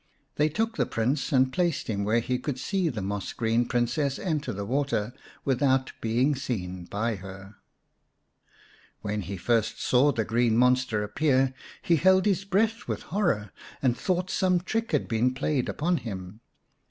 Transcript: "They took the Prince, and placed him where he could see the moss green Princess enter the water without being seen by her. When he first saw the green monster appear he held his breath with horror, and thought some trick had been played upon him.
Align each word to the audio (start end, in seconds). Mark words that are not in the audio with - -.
"They 0.37 0.49
took 0.49 0.77
the 0.77 0.87
Prince, 0.87 1.31
and 1.31 1.53
placed 1.53 1.85
him 1.87 2.03
where 2.03 2.21
he 2.21 2.39
could 2.39 2.57
see 2.57 2.89
the 2.89 3.03
moss 3.03 3.33
green 3.33 3.67
Princess 3.67 4.17
enter 4.17 4.51
the 4.51 4.65
water 4.65 5.13
without 5.45 5.91
being 6.01 6.33
seen 6.35 6.85
by 6.85 7.17
her. 7.17 7.57
When 9.03 9.21
he 9.21 9.37
first 9.37 9.79
saw 9.79 10.11
the 10.11 10.25
green 10.25 10.57
monster 10.57 11.03
appear 11.03 11.53
he 11.83 11.97
held 11.97 12.25
his 12.25 12.45
breath 12.45 12.87
with 12.87 13.03
horror, 13.13 13.51
and 13.79 13.95
thought 13.95 14.31
some 14.31 14.61
trick 14.61 14.91
had 14.91 15.07
been 15.07 15.35
played 15.35 15.69
upon 15.69 15.97
him. 15.97 16.39